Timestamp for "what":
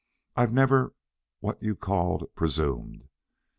1.41-1.61